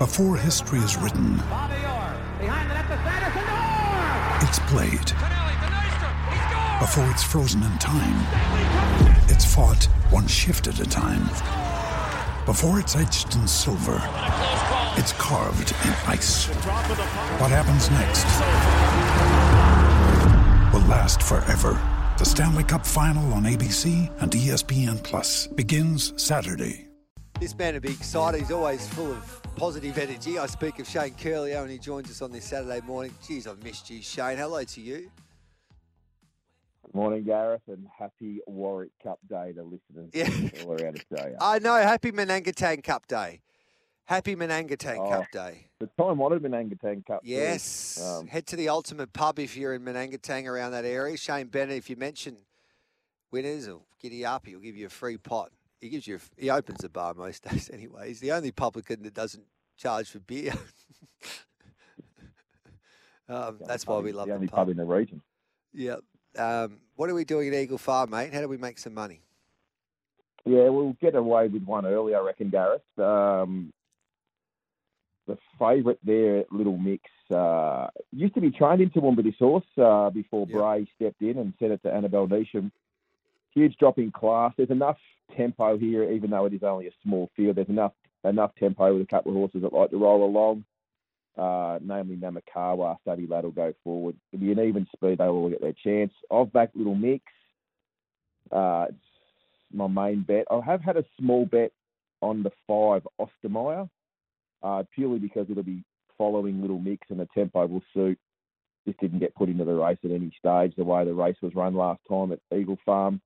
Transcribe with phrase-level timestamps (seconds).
[0.00, 1.34] Before history is written,
[4.40, 5.10] it's played.
[6.80, 8.18] Before it's frozen in time,
[9.28, 11.28] it's fought one shift at a time.
[12.46, 14.00] Before it's etched in silver,
[14.96, 16.46] it's carved in ice.
[17.36, 18.24] What happens next
[20.72, 21.78] will last forever.
[22.16, 26.88] The Stanley Cup Final on ABC and ESPN Plus begins Saturday.
[27.38, 28.40] This man will be excited.
[28.40, 30.38] He's always full of positive energy.
[30.38, 33.14] I speak of Shane Ciurleo, and he joins us on this Saturday morning.
[33.26, 34.36] Geez, I've missed you, Shane.
[34.38, 35.10] Hello to you.
[36.94, 40.62] Morning, Gareth, and happy Warwick Cup Day to listeners Yeah.
[40.64, 41.36] all around Australia.
[41.40, 41.74] I know.
[41.76, 43.40] Happy Manangatang Cup Day.
[44.04, 45.68] Happy Manangatang Oh, Cup Day.
[45.78, 47.20] the time honoured Manangatang Cup.
[47.24, 48.02] Yes.
[48.04, 51.16] Um, Head to the ultimate pub if you're in Manangatang around that area.
[51.16, 52.36] Shane Bennett, if you mention
[53.30, 55.50] winners or giddy up, he'll give you a free pot.
[55.82, 56.16] He gives you.
[56.16, 58.08] A, he opens the bar most days anyway.
[58.08, 59.44] He's the only publican that doesn't
[59.76, 60.54] charge for beer.
[63.28, 64.56] um, that's why we love the the, only pub.
[64.56, 65.20] pub in the region.
[65.74, 65.96] Yeah.
[66.38, 68.32] Um, what are we doing at Eagle Farm, mate?
[68.32, 69.20] How do we make some money?
[70.44, 72.82] Yeah, we'll get away with one early, I reckon, Gareth.
[72.98, 73.72] Um,
[75.26, 80.10] the favourite there, Little Mix, uh, used to be trained into Toowoomba this horse uh,
[80.10, 80.58] before Yep.
[80.58, 82.70] Bray stepped in and sent it to Annabelle Neesham.
[83.54, 84.52] Huge drop in class.
[84.56, 84.98] There's enough
[85.36, 87.56] tempo here, even though it is only a small field.
[87.56, 87.92] There's enough
[88.24, 90.64] enough tempo with a couple of horses that like to roll along.
[91.36, 94.16] Uh, namely Namakawa, Study Lad will go forward.
[94.32, 96.12] It'll be an even speed, they will all get their chance.
[96.30, 97.24] I've backed Little Mix.
[98.50, 98.98] Uh, it's
[99.72, 100.44] my main bet.
[100.50, 101.72] I have had a small bet
[102.20, 103.88] on the five Ostermeyer,
[104.62, 105.82] uh, purely because it'll be
[106.18, 108.18] following Little Mix and the tempo will suit.
[108.86, 111.54] Just didn't get put into the race at any stage the way the race was
[111.54, 113.20] run last time at Eagle Farm.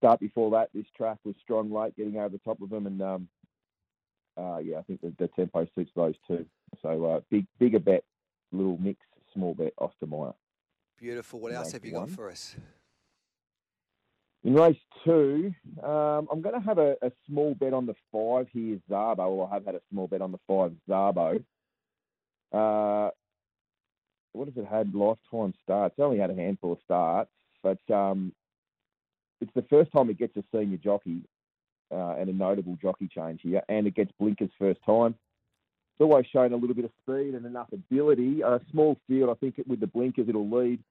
[0.00, 3.02] Start before that, this track was strong late, getting over the top of them, and
[3.02, 3.28] um,
[4.34, 6.46] uh, yeah, I think the, the tempo suits those two.
[6.80, 8.02] So uh, big, bigger bet,
[8.50, 8.98] Little Mix,
[9.34, 10.32] small bet, Ostermeyer.
[10.98, 11.40] Beautiful.
[11.40, 12.56] What else have you got for us?
[14.42, 15.52] In race two,
[15.82, 19.36] um, I'm going to have a, a small bet on the five here, Zabo.
[19.36, 21.44] Well, I have had a small bet on the five, Zabo.
[22.50, 23.10] Uh,
[24.32, 24.94] what has it had?
[24.94, 25.96] Lifetime starts.
[25.98, 27.30] Only had a handful of starts,
[27.62, 28.32] but um,
[29.40, 31.22] it's the first time it gets a senior jockey
[31.92, 35.14] uh, and a notable jockey change here, and it gets blinkers first time.
[35.94, 38.42] It's always shown a little bit of speed and enough ability.
[38.42, 40.82] A small field, I think, it, with the blinkers, it'll lead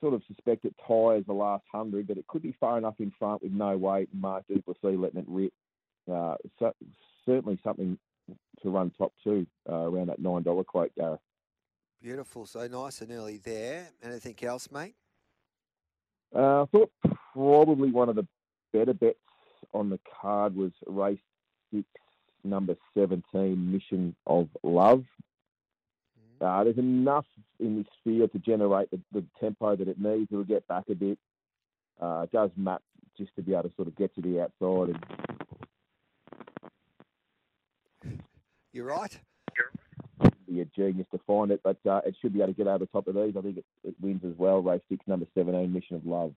[0.00, 3.12] sort of suspect it tires the last hundred, but it could be far enough in
[3.18, 5.52] front with no weight Mark Du Plessis letting it rip.
[6.12, 6.72] Uh, so,
[7.24, 7.96] certainly something
[8.62, 11.20] to run top two uh, around that nine dollar quote, Gareth.
[12.02, 12.46] Beautiful.
[12.46, 13.88] So nice and early there.
[14.02, 14.96] Anything else, mate?
[16.34, 16.90] Uh, I thought
[17.32, 18.26] probably one of the
[18.72, 19.18] better bets
[19.72, 21.18] on the card was race
[21.72, 21.86] six,
[22.44, 25.04] number seventeen, Mission of Love.
[26.40, 27.26] Uh, there's enough
[27.60, 30.26] in this field to generate the, the tempo that it needs.
[30.32, 31.18] It'll get back a bit.
[32.00, 32.82] Uh, it does map
[33.16, 34.96] just to be able to sort of get to the outside.
[38.02, 38.22] And
[38.72, 39.16] You right?
[40.48, 42.78] be a genius to find it, but uh, it should be able to get over
[42.78, 43.34] the top of these.
[43.36, 44.62] I think it, it wins as well.
[44.62, 46.34] Race six, number 17, Mission of Love.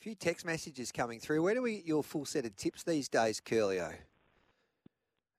[0.00, 1.42] A few text messages coming through.
[1.42, 3.92] Where do we get your full set of tips these days, Ciurleo?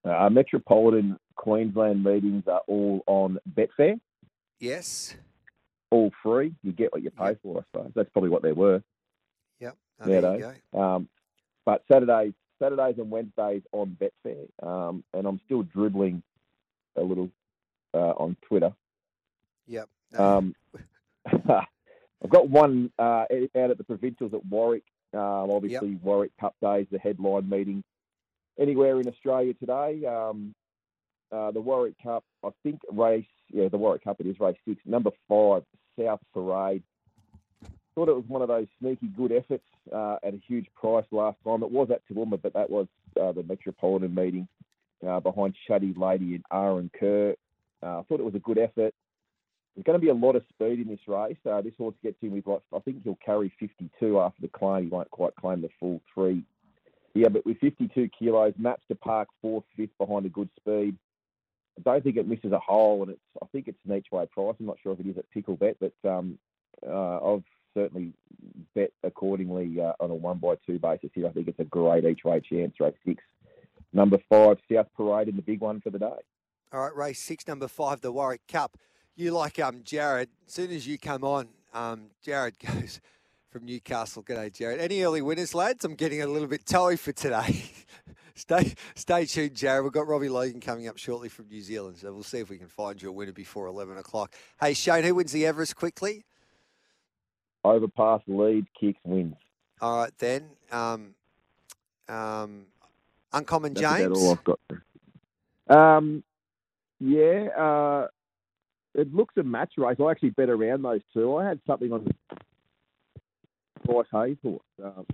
[0.06, 4.00] Uh, Metropolitan Queensland meetings are all on Betfair,
[4.60, 5.16] Yes.
[5.90, 6.54] all free.
[6.62, 7.92] You get what you pay for, I suppose.
[7.96, 8.84] That's probably what they're worth.
[9.62, 9.78] Yep.
[10.00, 10.80] Oh, there you go.
[10.80, 11.10] Um,
[11.66, 16.22] but Saturdays, Saturdays and Wednesdays on Betfair, um, and I'm still dribbling
[16.96, 17.32] a little
[17.96, 18.74] uh, on Twitter.
[19.66, 19.90] Yep.
[20.20, 20.54] Um,
[22.24, 24.84] I've got one uh, out at the provincials at Warwick.
[25.14, 27.84] Um, obviously, Warwick Cup Day is the headline meeting
[28.60, 30.06] anywhere in Australia today.
[30.06, 30.54] Um,
[31.32, 34.82] uh, the Warwick Cup, I think race, yeah, the Warwick Cup it is race six,
[34.86, 35.64] number five,
[36.00, 36.84] South Parade.
[37.96, 41.38] Thought it was one of those sneaky good efforts uh, at a huge price last
[41.46, 41.64] time.
[41.64, 42.88] It was at Toowoomba, but that was
[43.20, 44.48] uh, the Metropolitan meeting
[45.06, 47.36] uh, behind Shuddy Lady and Aaron Kerr.
[47.84, 48.94] Uh, I thought it was a good effort.
[49.76, 51.38] There's going to be a lot of speed in this race.
[51.50, 54.84] Uh, this horse gets in with, like, I think he'll carry 52 after the claim.
[54.84, 56.44] He won't quite claim the full three.
[57.14, 60.98] Yeah, but with 52 kilos, maps to park fourth, fifth behind a good speed.
[61.78, 63.22] I don't think it misses a hole, and it's.
[63.42, 64.56] I think it's an each way price.
[64.60, 66.38] I'm not sure if it is at PickleBet, but um,
[66.86, 68.14] uh, I've certainly
[68.76, 71.28] bet accordingly uh, on a one by two basis here.
[71.28, 72.74] I think it's a great each way chance.
[72.80, 73.24] Race six,
[73.94, 76.20] number five, South Parade, in the big one for the day.
[76.74, 78.78] All right, race six, number five, the Warwick Cup.
[79.16, 80.30] You like um Jared.
[80.48, 83.02] As soon as you come on, um, Jared goes
[83.50, 84.24] from Newcastle.
[84.24, 84.80] G'day, Jared.
[84.80, 85.84] Any early winners, lads?
[85.86, 87.66] I'm getting a little bit toey for today.
[88.36, 89.84] stay stay tuned, Jared.
[89.84, 92.58] We've got Robbie Logan coming up shortly from New Zealand, so we'll see if we
[92.58, 94.34] can find you a winner before 11 o'clock.
[94.60, 96.26] Hey, Shane, who wins the Everest quickly?
[97.64, 99.36] Overpass, lead, kicks, wins.
[99.82, 100.46] All right, then.
[100.72, 101.16] Um,
[102.08, 102.66] um,
[103.34, 104.18] Uncommon That's James.
[104.18, 104.60] all I've got.
[105.70, 106.24] Um,
[107.00, 108.08] yeah, uh,
[108.96, 109.98] it looks a match race.
[110.00, 111.36] I actually bet around those two.
[111.36, 112.08] I had something on
[113.86, 115.06] Bryce Hayes horse, um,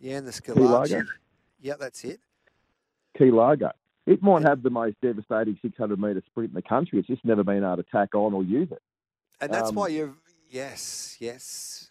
[0.00, 0.58] Yeah, and the Scalacci.
[0.58, 1.02] Largo.
[1.78, 2.20] That's it.
[3.18, 3.70] Key Largo.
[4.06, 6.98] It might have the most devastating 600 metre sprint in the country.
[6.98, 8.82] It's just never been able to tack on or use it.
[9.40, 10.14] And that's Um, why you're.
[10.50, 11.88] Yes, yes.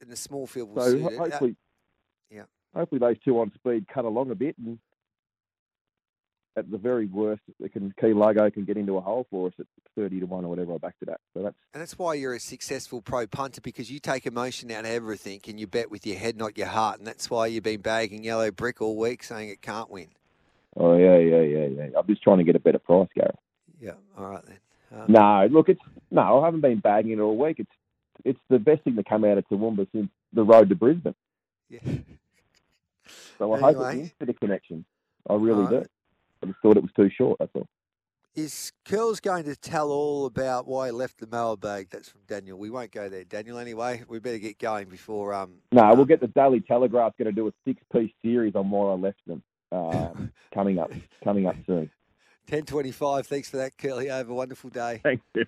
[0.00, 1.18] And the small field will So suit ho- it.
[1.18, 1.56] Hopefully,
[2.30, 2.44] yeah.
[2.74, 4.78] hopefully those two on speed cut along a bit, and
[6.56, 9.54] at the very worst, they can Key Largo can get into a hole for us
[9.58, 9.66] at
[9.96, 11.20] 30 to one or whatever I backed it at.
[11.34, 14.84] So that's And that's why you're a successful pro punter because you take emotion out
[14.84, 16.98] of everything and you bet with your head, not your heart.
[16.98, 20.08] And that's why you've been bagging yellow brick all week saying it can't win.
[20.76, 21.86] oh yeah, yeah, yeah, yeah.
[21.98, 23.30] I'm just trying to get a better price, Gary.
[23.80, 23.92] Yeah.
[24.18, 24.58] All right then.
[24.94, 27.60] Um, No, look, it's no, I haven't been bagging it all week.
[27.60, 27.70] It's
[28.24, 31.14] it's the best thing to come out of Toowoomba since the road to Brisbane.
[31.70, 31.80] Yeah.
[33.38, 33.92] So I hope Anyway.
[33.94, 34.84] it's in for the connection.
[35.28, 35.82] I really Alright.
[35.84, 35.88] do.
[36.42, 37.38] I just thought it was too short.
[37.38, 37.66] That's all.
[38.34, 41.90] Is Curls going to tell all about why he left the mailbag?
[41.90, 42.58] That's from Daniel.
[42.58, 43.58] We won't go there, Daniel.
[43.58, 45.34] Anyway, we better get going before.
[45.34, 48.70] Um, No, um, we'll get the Daily Telegraph going to do a six-piece series on
[48.70, 49.42] why I left them.
[49.70, 50.92] Um, coming up,
[51.22, 51.90] coming up soon.
[52.46, 53.26] ten twenty-five.
[53.26, 54.08] Thanks for that, Curly.
[54.08, 55.00] Have a wonderful day.
[55.02, 55.44] Thank you.